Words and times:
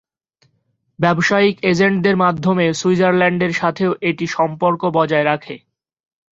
ব্যবসায়িক 0.99 1.55
এজেন্টদের 1.63 2.15
মাধ্যমে 2.17 2.65
সুইজারল্যান্ডের 2.73 3.53
সাথেও 3.53 3.91
এটি 4.09 4.25
সম্পর্ক 4.27 4.81
বজায় 4.97 5.25
রাখে। 5.25 5.55